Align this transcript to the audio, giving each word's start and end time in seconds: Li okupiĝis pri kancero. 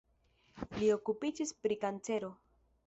Li 0.79 0.89
okupiĝis 0.95 1.55
pri 1.65 1.81
kancero. 1.87 2.35